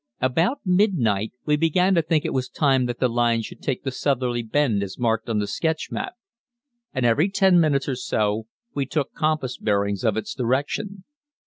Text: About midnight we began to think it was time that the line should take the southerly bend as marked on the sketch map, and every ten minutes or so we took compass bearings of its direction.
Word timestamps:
About 0.19 0.61
midnight 0.65 1.31
we 1.45 1.55
began 1.55 1.93
to 1.93 2.01
think 2.01 2.25
it 2.25 2.33
was 2.33 2.49
time 2.49 2.87
that 2.87 2.99
the 2.99 3.07
line 3.07 3.43
should 3.43 3.61
take 3.61 3.83
the 3.83 3.91
southerly 3.91 4.41
bend 4.41 4.81
as 4.81 4.97
marked 4.97 5.29
on 5.29 5.37
the 5.37 5.45
sketch 5.45 5.91
map, 5.91 6.13
and 6.91 7.05
every 7.05 7.29
ten 7.29 7.59
minutes 7.59 7.87
or 7.87 7.95
so 7.95 8.47
we 8.73 8.87
took 8.87 9.13
compass 9.13 9.57
bearings 9.59 10.03
of 10.03 10.17
its 10.17 10.33
direction. 10.33 11.03